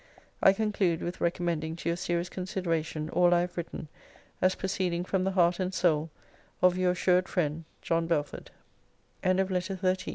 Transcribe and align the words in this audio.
I 0.41 0.51
conclude 0.53 1.03
with 1.03 1.21
recommending 1.21 1.75
to 1.75 1.89
your 1.89 1.95
serious 1.95 2.27
consideration 2.27 3.07
all 3.11 3.35
I 3.35 3.41
have 3.41 3.55
written, 3.55 3.87
as 4.41 4.55
proceeding 4.55 5.03
from 5.05 5.25
the 5.25 5.33
heart 5.33 5.59
and 5.59 5.71
soul 5.71 6.09
of 6.59 6.75
Your 6.75 6.93
assured 6.93 7.29
friend, 7.29 7.65
JOHN 7.83 8.07
BELFORD 8.07 8.49
LETTER 9.23 9.45
XIV 9.75 9.77
MR. 9.77 10.07
LO 10.07 10.09